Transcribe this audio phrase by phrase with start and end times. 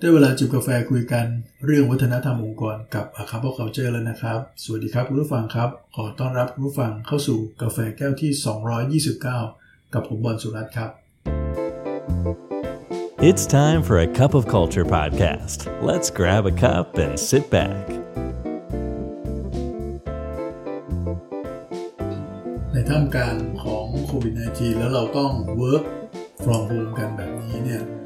[0.00, 1.26] ได้เวลาจิบกาแฟคุยกัน
[1.64, 10.90] เรื่องวัฒนธรรมองค์กรกับอาคา p เคาเจอร์แล้วนะครับ สวัสดีครับคุณผู้ฟังครับ ขอต้อนรับคุณผู้ฟังเข้าสู่กาแฟแก้วที่ 229 กับผมบอลสุรัตน์ครับ
[13.28, 15.58] It's time for a cup of culture podcast.
[15.88, 17.84] Let's grab a cup and sit back.
[22.72, 25.84] ในท่ามกลางของโควิด -19 แล้วเราต้อง work
[26.44, 28.05] from home กันแบบนี้เนี่ยม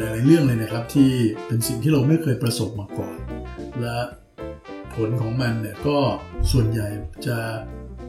[0.00, 1.10] หลายๆเรื่องเลยนะครับที่
[1.46, 3.16] เป็นสิ่งที่เราไม่เคยประสบมาก่อน
[3.80, 3.98] และ
[4.94, 5.98] ผลของมันเนี่ยก็
[6.52, 6.88] ส่วนใหญ่
[7.26, 7.38] จะ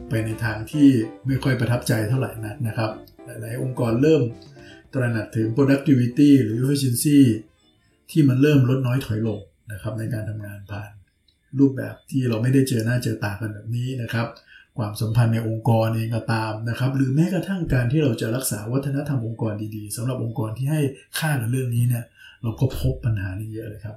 [0.08, 0.88] ไปในทางที่
[1.26, 2.90] ไม่ค่อยประทับใจเท่าไหร่นักนะครับ
[3.26, 4.22] หลายๆ องค์กรเริ่ม
[4.92, 7.18] ตระหนักถึง productivity หรือ efficiency
[8.10, 9.40] ที่มันเริ่มลดน้อยถอยลง
[9.72, 10.90] นะครับในการทำงานผ่าน
[11.58, 14.26] รูปแบบที่เราไม่ได้เจอหน้าเจอตากันแบบนี้นะครับ
[14.78, 20.80] ความสัมพันธ์ในองค์กรเองก็ตามนะครับ หรือแม้กระทั่งการที่เราจะรักษาวัฒนธรรมองค์กรดีๆสำหรับองค์กรที่ให้
[21.18, 22.04] ค่ากับเรื่องนี้เนี่ย
[22.42, 23.96] เราก็พบปัญหานี้เยอะเลยครับ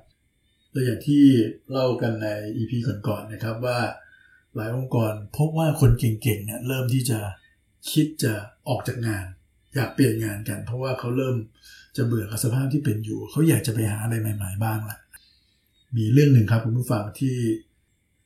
[0.74, 1.24] ตัวอย่างที่
[1.72, 2.74] เล่ากันใน EP
[3.08, 3.80] ก่อนๆนะครับว่า
[4.56, 7.20] หลายองค์กรพบว่าคนเก่งๆเนี่ยเริ่มที่จะ
[7.92, 8.34] คิดจะ
[8.70, 9.26] ออกจากงาน
[9.76, 11.36] อยากเปลี่ยนงานกัน เพราะว่าเขาเริ่ม
[11.98, 14.98] จะเบื่อกับสภาพที่เป็นอยู่ เขาอยากจะไปหาอะไรใหม่ ๆ บ้างละ
[15.98, 17.36] มีเรื่องหนึ่งครับคุณผู้ฟังที่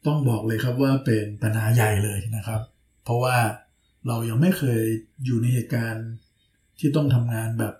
[0.05, 2.61] ต้องบอกเลยครับว่าเป็นปัญหาใหญ่เลยนะครับ
[3.03, 3.37] เพราะว่า
[4.07, 4.81] เรายังไม่เคย
[5.25, 6.07] อยู่ในเหตุการณ์
[6.79, 7.73] ที่ต้องทำงานแบบ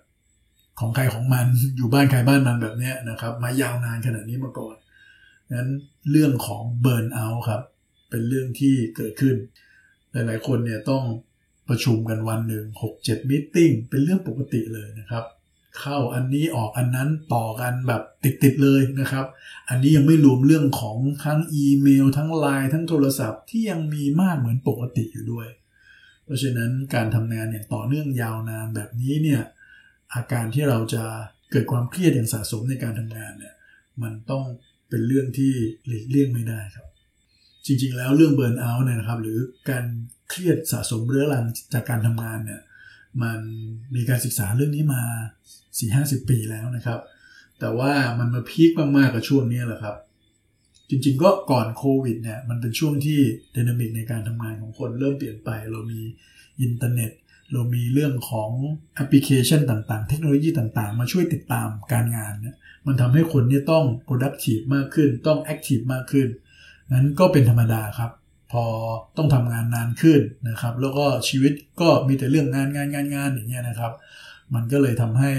[0.80, 1.46] ของใครของมัน
[1.76, 4.76] อยู่บ้านใครบ้านมันแบบนี้นะครับ มายาวนานขนาดนี้มาก่อน
[5.52, 5.70] นั้น
[6.10, 7.62] เรื่องของเบิร์นเอาท์ครับ
[8.10, 9.36] เป็นเรื่องที่เกิดขึ้น
[10.12, 11.04] หลาย ๆ คนเนี่ยต้อง
[11.68, 13.56] ประชุมกันวันหนึ่ง6 7มิ팅
[13.90, 15.24] เป็นเรื่องปกติเลยนะครับ
[15.78, 18.02] เข้าอันนี้ออกอันนั้นต่อกันแบบ
[18.42, 19.26] ติดๆเลยนะครับ
[19.68, 25.48] อันนี้ยังไม่รวมเรื่องของทั้งอีเมล ทั้งไลน์ทั้งโทรศัพท์ที่ยังมีมากเหมือนปกติอยู่ด้วย
[26.24, 29.42] เพราะฉะนั้นการทำงานอย่างต่อเนื่องยาวนานแบบนี้เนี่ย
[30.14, 31.04] อาการที่เราจะ
[31.50, 33.54] เกิดความเครียดอย่างสะสมในการทำงานเนี่ย
[34.02, 34.44] มันต้อง
[34.88, 35.52] เป็นเรื่องที่
[35.86, 36.86] หลีกเลี่ยงไม่ได้ครับ
[37.66, 39.38] จริงๆ แล้วเรื่องเบิร์นเอาท์เนี่ยนะครับ หรือ
[39.70, 39.84] การ
[40.28, 41.44] เครียดสะสมเรื้อรัง
[41.74, 42.60] จากการทำงานเนี่ย
[43.22, 43.40] มัน
[43.94, 45.02] มีการศึกษาเรื่องนี้มา
[45.78, 47.00] 4-50ปีแล้วนะครับ
[47.60, 49.96] แต่ว่ามันมาพีคมากๆกับช่วงนี้แหละครับ
[50.88, 53.20] จริงๆก็ก่อนโควิดเนี่ยมันเป็นช่วงที่
[53.54, 56.00] dynamic ในการทำงานของคนเริ่มเปลี่ยนไป เรามี
[56.60, 57.10] อินเทอร์เน็ต
[57.52, 58.50] เรามีเรื่องของ
[58.94, 62.56] แอปพลิเคชันต่างๆ เทคโนโลยีต่างๆ มาช่วยติดตามการงานเนี่ย
[62.86, 66.28] มันทำให้คนเนี่ยต้อง productive มากขึ้น ต้อง active มากขึ้น
[66.92, 68.10] นั้นก็เป็นธรรมดาครับ
[68.52, 68.64] พอ
[69.16, 73.92] ต้องทำงานนานขึ้นนะครับ แล้วก็ชีวิตก็มีแต่เรื่องงานงานงานงานอย่างเงี้ยนะครับ
[74.54, 75.32] มันก็เลยทำให้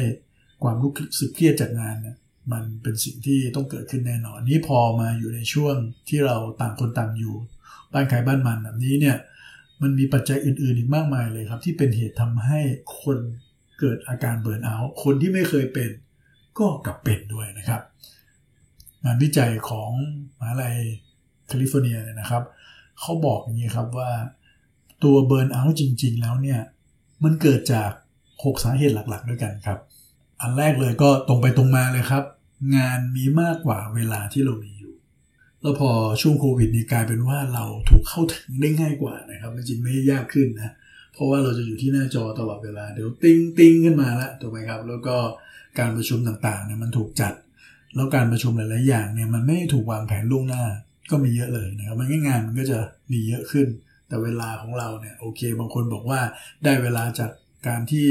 [0.63, 2.17] ความรู้สึกเครียดจากงานเนี่ย
[2.51, 5.75] มันเป็นสิ่งที่ต้องเกิดขึ้นแน่นอนนี้พอมาอยู่ในช่วง
[6.09, 7.35] ที่เราต่างคนต่างอยู่
[7.93, 9.17] บ้านใครบ้านมันแบบนี้เนี่ย
[9.81, 12.59] มันมีปัจจัยอื่นๆอีกมากมายเลยครับ ที่เป็นเหตุทำให้
[13.01, 13.17] คน
[13.79, 15.91] เกิดอาการเบิร์นเอาท์คนที่ไม่เคยเป็น
[16.59, 17.81] ก็กลับเป็นด้วยนะครับ
[19.03, 19.91] งานวิจัยของ
[20.39, 20.75] มหาลัย
[21.47, 22.43] แคลิฟอร์เนียเนี่ยนะครับ
[22.99, 24.11] เขาบอกอย่างนี้ครับว่า
[25.03, 26.59] ตัว burnout จริง ๆ แล้วเนี่ย
[27.23, 27.91] มันเกิดจาก
[28.43, 29.79] 6 สาเหตุหลักๆ ด้วยกันครับ
[30.41, 32.23] อันแรกเลยก็ตรงไปตรงมาเลยครับ
[32.75, 34.93] งานมีมากกว่าเวลาที่เรามีอยู่
[35.61, 35.89] แล้วพอ
[36.21, 40.73] ช่วงโควิดนี่กลายเป็นว่าเราถูกเข้าถึงได้ง่ายกว่านะครับจริงไม่ยากขึ้นนะ
[41.13, 45.15] เพราะว่าเราจะอยู่ที่หน้าจอตลอดเวลาเดี๋ยวติ้งติ้งขึ้นมาแล้วถูกไหมครับ แล้วก็
[45.79, 47.33] การประชุมต่างๆเนี่ยมันถูกจัด
[47.95, 50.63] แล้วการประชุมหลายๆอย่างเนี่ยมันไม่ถูกวางแผนล่วงหน้า
[51.11, 52.79] ก็มีเยอะเลยนะครับมันงานมันก็จะ
[53.11, 53.67] มีเยอะขึ้น
[54.07, 56.21] แต่เวลาของเราเนี่ยโอเค บางคนบอกว่า
[56.63, 57.31] ได้เวลาจาก
[57.67, 58.07] การที่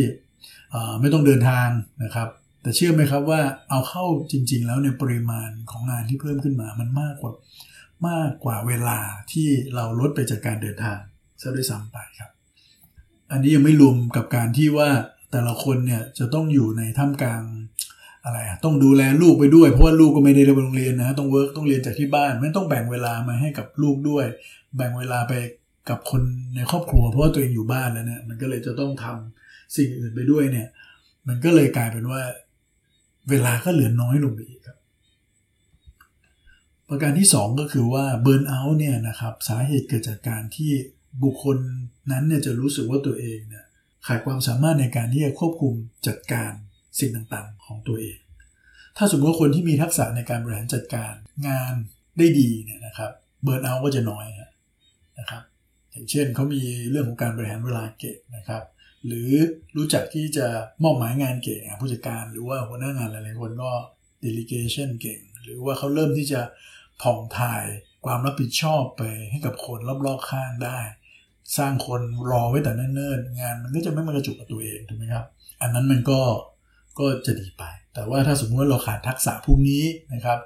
[1.00, 1.68] ไม่ต้องเดินทาง
[2.04, 2.28] นะครับ
[2.62, 3.40] แต่เชื่อไหมครับว่า
[3.70, 7.32] เอาเข้าจริง ๆ แล้วเนี่ยปริมาณของงานที่เพิ่มขึ้นมามันมากกว่า
[8.08, 8.98] มากกว่าเวลา
[9.32, 10.98] ที่เราลดไปจากการเดินทาง
[11.40, 12.30] ซะด้วยซ้ำไปครับ
[13.32, 14.88] อันนี้ยังไม่รวมกับการที่ว่า
[15.32, 17.42] แต่ละคนเนี่ยจะต้องอยู่ในท่ามกลาง
[18.24, 24.26] อะไรอะต้องดูแลลูกไปด้วยเพราะว่าลูกก็ไม่ได้เรียนโรงเรียนนะต้องเวิร์กต้องเรียนจากที่บ้านไม่ต้องแบ่งเวลามาให้กับลูกด้วย
[24.76, 25.32] แบ่งเวลาไป
[25.90, 26.22] กับคน
[26.56, 29.39] ในครอบครัว เพราะว่าตัวเองอยู่บ้านแล้วเนี่ยมันก็เลยจะต้องทำ
[29.76, 30.68] สิ่งอื่นไปด้วยเนี่ย
[31.28, 32.22] มันก็เลยกลายเป็นว่า
[33.30, 34.78] เวลาก็เหลือน้อยลงไปอีกครับ
[36.88, 40.70] ประการที่ 2 ก็คือว่าเบิร์นเอาท์เนี่ยนะครับสาเหตุเกิดจากการที่
[41.22, 41.58] บุคคล
[42.12, 43.64] นั้นเนี่ยจะรู้สึกว่าตัวเองเนี่ย
[44.06, 45.74] ขาดความสามารถในการที่จะควบคุม
[46.06, 46.52] จัดการ
[46.98, 48.18] สิ่งต่างๆ ของตัวเอง
[48.96, 51.12] ถ้าสมมติว่าคนที่มีทักษะในการบริหารจัดการ
[51.48, 51.74] งาน
[52.18, 53.10] ได้ดีเนี่ยนะครับ
[53.42, 54.26] เบิร์นเอาท์ก็จะน้อย
[55.18, 55.42] นะครับ
[55.90, 58.62] อย่างเช่นเขามีเรื่องของการบริหารเวลาเก่งนะครับ
[59.06, 59.30] หรือ
[59.76, 60.46] รู้จักที่จะ
[60.82, 63.72] มอบหมายงานเก่งผู้จัดการหรือว่าหัวหน้างานหลายๆคนก็
[64.24, 66.40] delegation เก่ง หรือว่าเขาเริ่มที่จะ
[67.02, 67.64] ผ่องถ่าย
[68.06, 70.78] ความรับผิดชอบไปให้กับคนรอบๆข้างได้
[71.58, 72.00] สร้างคน
[72.30, 75.24] รอไว้แต่เนิ่นๆงานมันก็จะไม่มากระจุกกับตัวเองถูกไหมครับ
[75.62, 76.20] อันนั้นมันก็
[76.98, 77.64] ก็จะดีไป
[77.94, 80.38] แต่ว่าถ้าสมมติว่าเราขาดทักษะพวกนี้นะครับ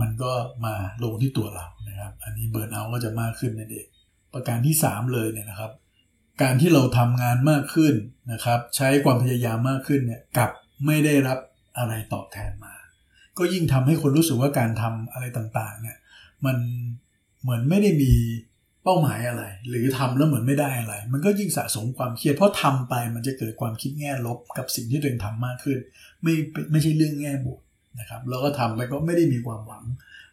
[0.00, 0.32] มันก็
[0.64, 3.86] มาลงที่ตัวเรานะครับ อันนี้เบิร์นเอาก็จะมากขึ้นนั่นเอง
[4.34, 5.72] ประการที่ 3 เลยเนี่ยนะครับ
[6.42, 7.94] การที่เราทำงานมากขึ้น
[8.32, 10.50] นะครับ ใช้ความพยายามมากขึ้นเนี่ยกับ
[10.86, 11.38] ไม่ได้รับ
[11.78, 12.74] อะไรตอบแทนมา
[13.38, 15.96] ก็ยิ่งทำให้คนรู้สึกว่าการทำอะไรต่างๆเนี่ย
[16.46, 16.56] มัน
[17.42, 18.12] เหมือนไม่ได้มี
[18.84, 25.78] เป้าหมายอะไร หรือทำแล้วเหมือนไม่ได้อะไร มันก็ยิ่งสะสมความเครียดเพราะทำไปมันจะเกิดความคิดแง่ลบกับสิ่งที่ตัวเองทำมากขึ้น
[26.22, 26.34] ไม่
[26.70, 27.60] ไม่ใช่เรื่องแง่บวก
[28.00, 29.84] นะครับแล้วก็ทำไปก็ไม่ได้มีความหวัง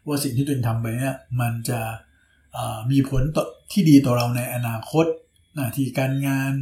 [0.06, 1.80] ว่าสิ่งที่ตัวเองทำไปเนี่ยมันจะ
[2.90, 3.22] มีผล
[3.72, 5.06] ที่ดีต่อเราในอนาคต
[5.58, 6.52] หน้าที่การงาน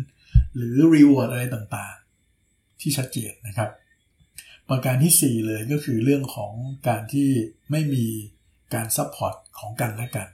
[0.57, 3.71] หรือ reward อะไรต่างๆ ที่ชัดเจนนะครับ
[4.69, 6.53] ประการที่ 4 เลยก็คือเรื่องของ
[6.89, 7.29] การที่
[7.71, 8.07] ไม่มี
[8.75, 10.29] การ support ของกันและกัน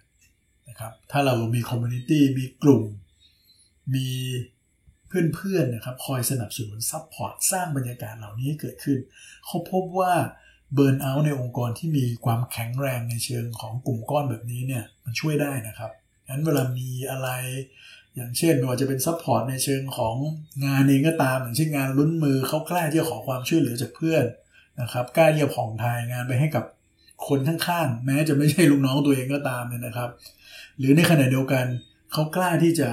[0.69, 2.83] นะครับถ้าเรามี community มีกลุ่ม
[3.95, 4.09] มี
[5.35, 8.99] เพื่อนๆนะครับคอยสนับสนุน support สร้างบรรยากาศเหล่านี้เกิดขึ้น
[9.47, 10.13] เขาพบว่า
[10.75, 15.91] burnout ในองค์กรที่มีความแข็งแรงในเชิงของกลุ่มก้อนแบบนี้เนี่ยมันช่วยได้นะครับ
[16.29, 17.29] งั้นเวลามีอะไร
[18.17, 20.15] อย่างเช่นไม่ว่าจะเป็น support ในเชิงของ
[20.65, 24.25] งานเองก็ตาม อย่างเช่นงานล้นมือเขากล้าที่จะขอความช่วยเหลือจากเพื่อน
[24.81, 26.65] นะครับกล้าที่จะผ่องถ่ายงานไปให้กับ
[27.29, 30.11] คนข้างๆ แม้จะไม่ใช่ลูกน้องตัวเองก็ตามเนี่ยนะครับ
[30.79, 31.65] หรือในขณะเดียวกัน
[32.13, 32.89] เขากล้าที่จะ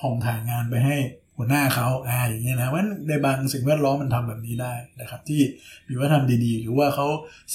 [0.00, 0.96] ผ่องถ่ายงานไปให้
[1.36, 5.40] หัวหน้าเขาอ่าอย่างเงี้ยนะว่าในบางสิ่งแวดล้อมมันทำแบบนี้ได้นะครับ ที่
[5.88, 7.06] มีวัฒนธรรมดีๆ หรือว่าเขา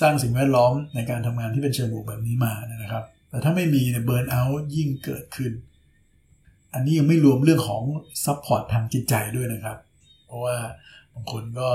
[0.01, 5.51] สร้างสิ่งแวดล้อมในการทำงานที่เป็นเชิงบวกแบบนี้มานะครับ แต่ถ้าไม่มีเนี่ย burnout ยิ่งเกิดขึ้น
[6.77, 7.83] อันนี้ยังไม่รวมเรื่องของ
[8.25, 9.77] support ทางจิตใจด้วยนะครับ
[10.25, 10.57] เพราะว่า
[11.13, 11.69] บางคนก็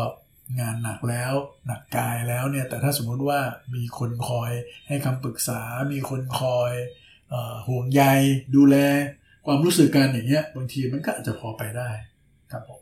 [0.60, 1.32] งานหนักแล้ว
[1.66, 3.40] หนักกายแล้วเนี่ยแต่ถ้าสมมุติว่า
[3.74, 4.50] มีคนคอย
[4.88, 5.60] ให้คำปรึกษา
[5.92, 6.72] มีคนคอย
[7.68, 8.02] ห่วงใย
[8.56, 8.76] ดูแล
[9.46, 11.90] ความรู้สึกกันอย่างเงี้ยบางทีมันก็อาจจะพอไปได้
[12.52, 12.80] ครับผม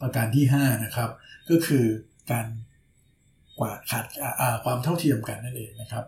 [0.00, 1.10] ประการที่ 5 นะครับ
[1.50, 1.86] ก็คือ
[2.30, 2.46] การ
[3.58, 4.04] กวาดขัด
[4.64, 6.04] ความเท่าเทียมกันนั่นเองนะครับ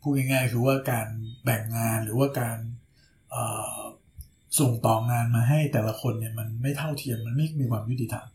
[0.00, 1.08] พูดง่ายๆคือว่าการ
[1.44, 2.58] แบ่งงานหรือว่าการ
[4.58, 8.26] ส่งต่องานมาให้แต่ละคนเนี่ยมันไม่เท่าเทียมมันไม่มีความยุติธรรม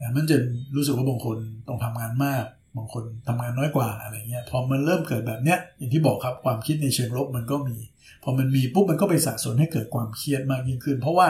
[0.00, 0.36] นะมันจะ
[0.76, 1.38] รู้สึกว่าบางคน
[1.68, 2.44] ต้องทำงานมาก
[2.76, 7.76] บางคนทำงานน้อยกว่าอะไรเงี้ยพอมันเริ่มเกิดแบบเนี้ยอย่างที่บอกครับความคิดในเชิงลบมันก็มี
[8.22, 11.28] พอมันมีปุ๊บมันก็ไปสะสมให้เกิดความเครียดมากยิ่งขึ้น เพราะว่า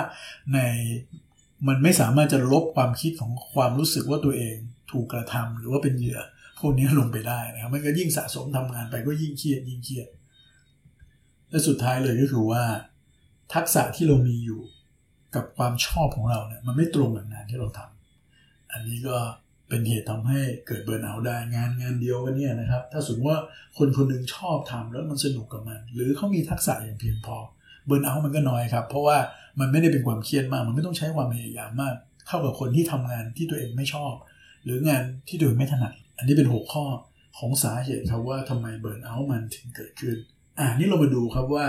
[0.55, 0.59] ใน
[1.69, 4.57] มันไม่สามารถจะลบความคิดของความรู้สึกว่าตัวเอง
[4.93, 6.21] ถูกกระทำหรือว่าเป็นเหยื่อ
[6.59, 10.09] พวกนี้ลงไปได้นะครับมันก็ยิ่งสะสมทำงานไปก็ยิ่งเครียดยิ่งเครียด
[11.51, 12.63] และสุดท้ายเลยก็คือว่า
[13.55, 14.61] ทักษะที่เรามีอยู่
[15.35, 19.17] กับความชอบของเราเนี่ยมันไม่ตรงกับงานที่เราทำอันนี้ก็
[19.69, 23.41] เป็นเหตุทำให้เกิดเบิร์นเอาได้งานงานเดียวกันเนี่ยนะครับ ถ้าสมมติว่า
[23.79, 27.37] คนคนนึงชอบทำแล้วมันสนุกกับมัน หรือเขามีทักษะอย่างเพียงพอ
[27.87, 29.19] เบิร์นเอามันก็น้อยครับ เพราะว่า
[29.61, 31.95] มันไม่ได้เป็นความเครียดมาก มันไม่ต้องใช้ความพยายามมาก
[32.27, 34.15] เท่ากับคนที่ทำงานที่ตัวเองไม่ชอบ
[34.65, 36.85] หรืองานที่ตัวเองไม่ถนัด อันนี้เป็นหัวข้อ
[37.39, 40.17] ของสาเหตุครับว่าทำไมเบิร์นเอามันถึงเกิดขึ้น
[40.59, 41.67] อ่านี่เรามาดูครับว่า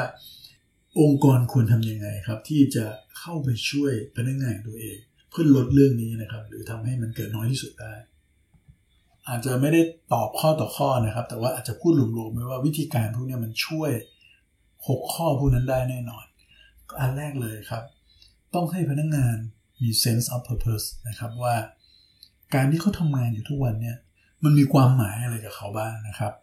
[1.00, 2.86] องค์กรควรทำยังไงครับ ที่จะ
[3.20, 4.98] เข้าไปช่วยพนักงานตัวเอง
[5.30, 7.94] เพื่อลดเรื่องนี้นะครับ หรือทำให้มันเกิดน้อยที่สุดได้
[9.28, 9.82] อาจจะไม่ได้
[10.14, 13.92] ตอบข้อต่อข้อนะครับ แต่ว่าอาจจะพูดรวมๆไว้ว่าวิธีการพวกนี้มันช่วย
[14.58, 16.26] 6 ข้อพวกนั้นได้แน่นอน
[17.00, 17.84] อันแรกเลยครับ
[18.54, 19.38] ต้องให้พนักงงาน
[19.82, 21.56] มี sense of purpose นะครับว่า
[22.56, 23.98] การที่เขาทำงานอยู่ทุกวันเนี่ย
[24.44, 26.34] มันมีความหมายอะไรกับเขาบ้างนะครับ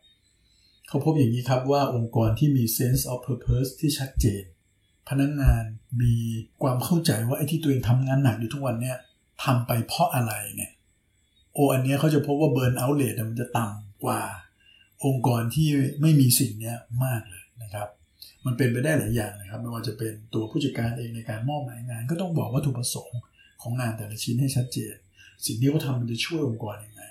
[0.89, 4.45] เขาพบอย่างนี้ครับว่าองค์กรที่มี sense of purpose ที่ชัดเจน
[5.09, 5.63] พนักงงาน
[6.03, 6.15] มี
[6.63, 8.97] ความเข้าใจว่าไอ้ที่ตัวเองทำงานหนักอยู่ทุกวันเนี่ย
[9.45, 10.73] ทำไปเพราะอะไรเนี่ย
[11.55, 14.23] โออันนี้เขาจะพบว่าเบิร์นเอาท์เลทมันจะต่ำกว่า
[15.05, 15.69] องค์กรที่
[16.01, 16.75] ไม่มีสิ่งนี้
[17.05, 17.89] มากเลยนะครับ
[18.47, 23.21] มันเป็นไปได้หลายอย่างนะครับ ไม่ว่าจะเป็นตัวผู้จัดการเองในการมอบหมายงาน ก็ต้องบอกวัตถุประสงค์
[23.63, 24.95] ของงานแต่ละชิ้นให้ชัดเจน
[25.47, 27.03] สิ่งที่เขาทามันจะช่วยองค์กรยังไง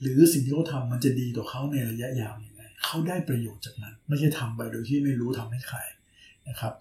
[0.00, 2.53] หรือสิ่งที่เขาทามันจะดีต่อเขาในระยะยาวยัง
[2.84, 5.78] เขาได้ประโยชน์จากนั้น ไม่ใช่ทำไปโดยที่ไม่รู้ทำให้ใคร
[6.48, 6.72] นะครับ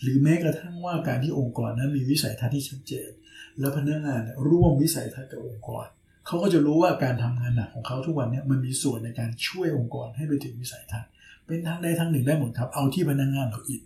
[0.00, 3.10] หรือแม้กระทั่งว่าการที่องค์กรนั้นมีวิสัยทัศน์ที่ชัดเจน
[3.58, 5.86] แล้วพนักงานร่วมวิสัยทัศน์กับองค์กร
[6.26, 11.10] เขาก็จะรู้ว่าการทำงานหนักของเขาทุกวันนี้มันมีส่วนในการช่วยองค์กรให้ไปถึงวิสัยทัศน์
[11.46, 13.82] เป็นทางใดทางหนึ่งได้หมดครับเอาที่พนักงานเราอิด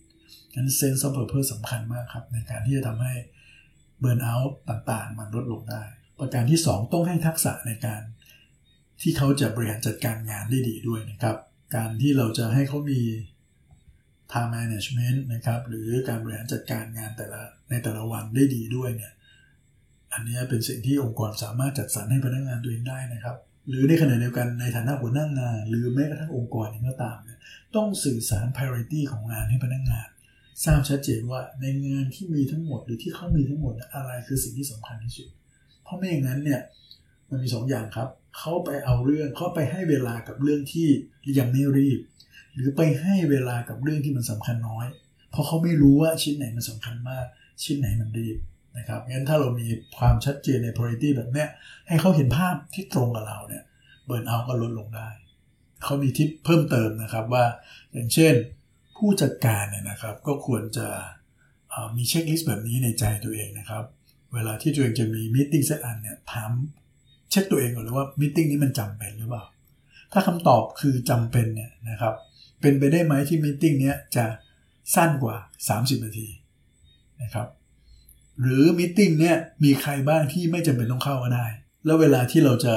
[0.55, 3.15] งั้น sense of purpose สำคัญมากครับ ในการที่จะทำให้
[4.01, 5.83] burnout ต่างๆ มันลดลงได้
[6.19, 8.03] ประการที่ 2 ต้องให้ทักษะในการ
[9.01, 11.37] ที่เขาจะบริหารจัดการงานได้ดีด้วยนะครับ
[11.75, 13.01] การที่เราจะให้เขามี
[14.33, 19.13] time management นะครับ หรือการบริหารจัดการงานแต่ละในแต่ละวันได้ดีด้วยเนี่ย
[20.13, 23.37] อันนี้เป็นสิ่งที่องค์กรสามารถจัดสรรให้พนักงานตัวเองได้นะครับ
[23.69, 27.39] หรือในขณะเดียวกันในฐานะหัวหน้างงาน หรือแม้กระทั่งองค์กรเองก็ตามเนี่ย
[27.77, 30.09] ต้องสื่อสาร priority ของงานให้พนักงงาน
[30.65, 35.29] ทราบชัดเจนว่าในงานที่มีทั้งหมดหรือที่เขามีทั้งหมดอะไรคือสิ่งที่สำคัญที่สุด
[35.83, 36.61] เพราะไม่อย่างนั้นเนี่ย
[37.31, 38.09] มันมี2ออย่างครับ
[38.39, 40.89] เขาไปเอาเรื่องเขาไปให้เวลากับเรื่องที่
[41.39, 42.01] ยังไม่รีบ
[42.55, 44.87] หรือไปให้เวลากับเรื่องที่มันสำคัญน้อย
[45.31, 47.25] เพราะเขาไม่รู้ว่าชิ้นไหนมันสำคัญมาก
[47.63, 48.37] ชิ้นไหนมันรีบ
[48.79, 49.67] นะครับงั้นถ้าเรามี
[49.99, 51.49] ความชัดเจนใน priority แบบเนี้ย
[51.89, 53.63] ให้เขาเห็นภาพที่ตรงกับเราเนี่ย
[54.07, 55.09] burnout ก็ลดลงได้
[55.83, 57.45] เขามีทิปเพิ่มเติมนะครับว่า
[57.93, 58.35] อย่างเช่น
[58.97, 60.89] ผู้จัดการเนี่ยนะครับก็ควรจะ
[61.97, 63.85] มี checklist แบบนี้ในใจตัวเองนะครับ
[64.35, 66.51] เวลาที่ตัวเองจะมี meeting สักอันเนี่ยถาม
[67.32, 69.44] เช็คตัวเองก่อนเลยว่ามิ팅นี้มันจำเป็นหรือเปล่า
[70.14, 72.14] ถ้าคำตอบคือจำเป็นเนี่ยนะครับ
[72.62, 74.26] เป็นไปได้ไหมที่มิ팅เนี้ยจะ
[74.96, 75.36] สั้นกว่า
[75.70, 76.28] 30 นาที
[77.24, 77.48] นะครับ
[78.42, 81.46] หรือมิ팅เนี่ยมีใครบ้างที่ไม่จำเป็นต้องเข้าก็ได้
[81.86, 82.76] แล้วเวลาที่เราจะ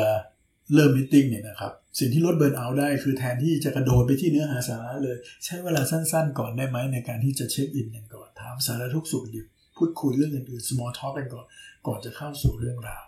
[0.75, 9.47] เริ่มมิ팅เนี่ยนะครับ สิ่งที่ลดเบิร์นเอาได้คือแทนที่จะกระโดดไปที่เนื้อหาสาระเลย ใช้เวลาสั้นๆ ก่อนได้ไหมในการที่จะเช็คอินกันก่อนถามสาระทุกสุขดิบ
[9.77, 11.47] พูดคุยเรื่องอื่นๆ small talk กันก่อน
[11.87, 13.04] ก่อนจะเข้าสู่เรื่องราว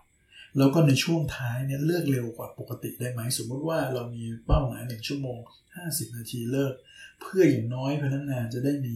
[0.57, 5.39] แล้วก็ในช่วงท้ายเนี่ยเลิกเร็วกว่าปกติได้ไหมสมมติว่าเรามีเป้าหมายหนึ่งชั่วโมง
[5.77, 6.73] 50 นาทีเลิก
[7.21, 8.95] เพื่ออย่างน้อยพนักงานจะได้มี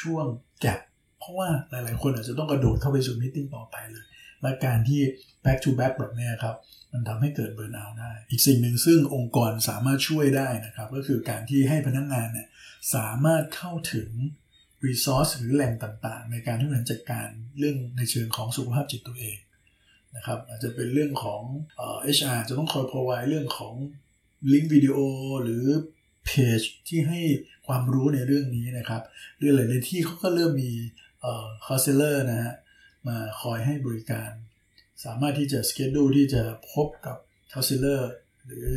[0.00, 0.24] ช่วง
[0.60, 0.80] แกลบ
[1.18, 4.04] เพราะว่าหลายๆ คนอาจจะต้องกระโดดเข้าไปสู่มิ팅ต่อไปเลย
[4.42, 5.00] และการที่
[5.44, 6.56] back to back แบบนี้ครับ
[6.92, 12.48] มันทำให้เกิดเบิร์นเอาได้ อีกสิ่งหนึ่งซึ่งองค์กรสามารถช่วยได้นะครับ ก็คือการที่ให้พนักงงานเนี่ย
[12.94, 14.10] สามารถเข้าถึง
[14.86, 19.36] resource หรือแหล่งต่างๆ ในการที่จะจัดการเรื่องในเชิงของสุขภาพจิตตัวเอง
[20.16, 21.42] นะครับอาจจะเป็นเรื่องของ
[21.76, 23.74] เอ่อ HR จะต้องคอย provide เรื่องของ
[24.52, 24.96] ลิงก์วิดีโอ
[25.44, 25.64] หรือ
[26.24, 27.20] เพจที่ให้
[27.66, 29.02] ความรู้ในเรื่องนี้นะครับ
[29.38, 30.72] หรือหลายๆที่เขาก็เริ่มมี
[31.20, 32.54] เอ่อ counselor นะฮะ
[33.08, 34.30] มาคอยให้บริการ
[35.04, 36.42] สามารถที่จะ schedule ที่จะ
[36.72, 37.16] พบกับ
[37.52, 38.02] counselor
[38.46, 38.70] หรือ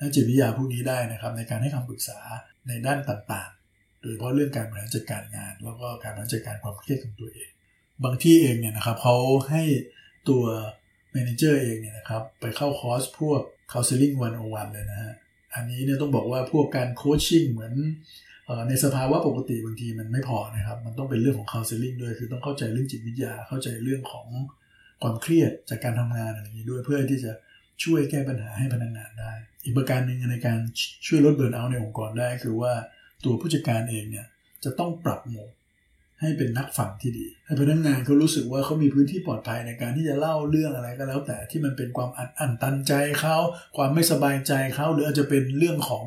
[0.00, 2.18] นักจิตวิทยาพวกนี้ได้นะครับ ในการให้คำปรึกษา
[2.68, 7.50] ในด้านต่างๆ โดยเฉพาะเรื่องการบริหารจัดการงาน แล้วก็การบริหารจัดการความเครียดของตัวเอง
[8.04, 9.16] บางที่เองเนี่ยนะครับเขา
[9.50, 9.62] ให้
[10.28, 10.44] ตัว
[11.14, 13.40] manager เองเนี่ยนะครับไปเข้าคอร์สพวก
[13.72, 14.14] counseling
[14.44, 15.12] 101 เลยนะฮะ
[15.54, 17.74] อันนี้เนี่ยต้องบอกว่าพวกการโคชชิ่งเหมือน
[18.68, 24.26] ในสภาวะปกติบางทีมันไม่พอนะครับ มันต้องเป็นเรื่องของ counseling ด้วย คือต้องเข้าใจเรื่องจิตวิทยา เข้าใจเรื่องของ
[25.02, 27.32] ความเครียดจากการทำงานอะไรอย่างนี้ด้วยเพื่อที่จะ
[27.84, 29.32] ช่วยแก้ปัญหาให้พนักงงานได้
[29.64, 30.58] อีกประการหนึ่งในการ
[31.06, 32.72] ช่วยลดเบิร์นเอาในองค์กรได้ คือว่า
[33.24, 34.26] ตัวผู้จัดการเองเนี่ย
[34.64, 35.50] จะต้องปรับโหมด
[36.24, 43.36] ให้เป็นนักฟังที่ดี ให้พนักงงานเขารู้สึกว่าเขามีพื้นที่ปลอดภัยในการที่จะเล่าเรื่องอะไรก็แล้ว แต่ที่มันเป็นความอัดอั้นตันใจเขา
[43.76, 46.06] ความไม่สบายใจเขาหรืออาจจะเป็นเรื่องของ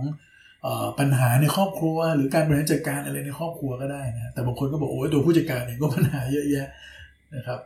[1.00, 6.68] ปัญหาในครอบครัว หรือการบริหารจัดการอะไรในครอบครัวก็ได้นะแต่บางคนก็บอกโอ้ยตัวผู้จัดการเองก็ปัญหาเยอะแยะ
[7.36, 7.60] นะครับ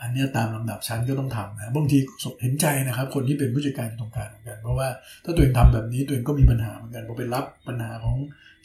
[0.00, 1.98] อันนี้ตามลำดับชั้นก็ต้องทำนะบางที
[2.42, 4.88] เห็นใจนะครับ คนที่เป็นผู้จัดการตรงกลางเหมือนกัน เพราะว่า
[5.24, 8.16] ถ้าตัวเองทำแบบนี้ตัวเองก็มีปัญหาเหมือนกันพอไปรับปัญหาของ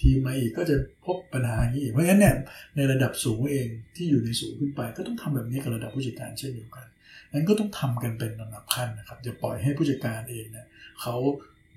[0.01, 0.75] ทีมมาอีกก็จะ
[1.05, 2.35] พบปัญหาอย่างนี้อีกเพราะฉะนั้นเนี่ย
[2.75, 6.87] ในระดับสูงเองที่อยู่ในสูงขึ้นไป ก็ต้องทำแบบนี้กับระดับผู้จัดการเช่นเดียวกัน
[7.33, 10.65] นั้นก็ต้องทำกันเป็นลำดับขั้นนะครับอย่าปล่อยให้ผู้จัดการเองเนี่ย
[11.01, 11.15] เขา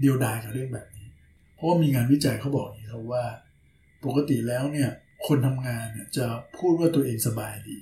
[0.01, 1.09] เดียวดายกับเรื่องแบบนี้
[1.55, 3.25] เพราะว่ามีงานวิจัยเขาบอกอย่างนี้ครับว่า
[4.05, 4.91] ปกติแล้วเนี่ย
[5.27, 7.79] คนทำงานเนี่ยจะพูดว่าตัวเองสบายดี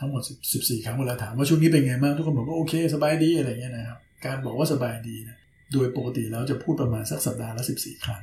[0.00, 0.22] ทั้งหมด
[0.54, 5.36] 14 ครั้งเวลาถามว่าช่วงนี้เป็นไงบ้างทุกคนบอกว่าโอเคสบายดีอะไรเงี้ยนะครับ การบอกว่าสบายดีนะ
[5.72, 8.22] โดยปกติแล้วจะพูดประมาณสักสัปดาห์ละ 14 ครั้ง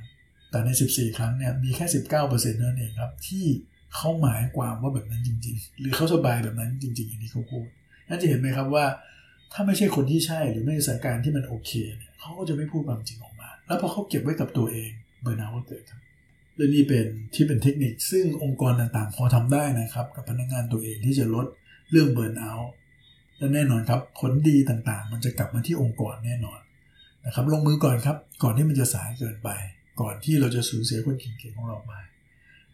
[0.51, 1.85] แต่ใน 14 ครั้งเนี่ยมีแค่
[2.19, 3.45] 19%นั่นเองครับที่
[3.95, 7.65] เขาหมายความว่าแบบนั้นจริง ๆ หรือเขาสบายแบบนั้นจริงๆอย่างที่เขาพูด
[8.09, 8.85] นั่นจะเห็นไหมครับว่า
[9.53, 14.91] ถ้าไม่ใช่คนที่ใช่หรือไม่ใช่สถานการณ์ที่มันโอเคเนี่ยเขาก็จะไม่พูดความจริงออกมา แล้วพอเขาเก็บไว้กับตัวเอง
[15.21, 16.01] เบอร์นาก็เกิดครับ
[16.55, 17.05] และนี่เป็น
[17.35, 21.45] ที่เป็นเทคนิคซึ่งองค์กรต่างๆ พอทำได้นะครับ กับพนักงานตัวเองที่จะลด
[21.91, 22.53] เรื่องเบิร์นเอา
[23.37, 26.59] และแน่นอนครับผลดีต่างๆ มันจะกลับมาที่องค์กรแน่นอน
[27.25, 29.49] นะครับลงมือก่อนครับ ก่อนที่มันจะสายเกินไป
[30.01, 31.93] ก่อนที่เราจะสูญเสียคนเก่งๆของเราไป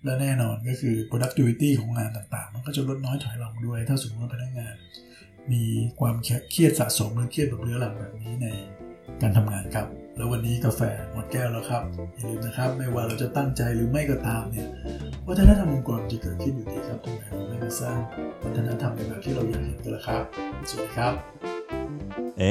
[0.04, 4.76] และแน่นอนก็คือ productivity ของงานต่างๆ มันก็จะลดน้อยถอยลงด้วย ถ้าสมมติว่าพนักงาน
[5.52, 5.64] มี
[6.00, 6.16] ความ
[6.52, 8.48] เครียดสะสมหรือเครียดแบบเรื้อรังแบบนี้ใน
[9.22, 11.84] การทำงานครับ แล้ววันนี้กาแฟหมดแก้วแล้วครับ
[12.16, 14.68] อย่าลืมนะครับ ไม่ว่าเราจะตั้งใจหรือไม่ก็ตามเนี่ย
[15.28, 17.98] วัฒนธรรมองค์กรจะเกิดขึ้นอยู่ดีครับตรงไหนเราไม่ได้สร้าง
[18.44, 20.24] วัฒนธรรมในแบบที่เราอยากเห็นกันละครับ
[20.70, 21.14] สวัสดีครับ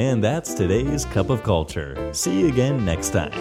[0.05, 1.91] And that's today's Cup of Culture.
[2.13, 3.37] See you again next time.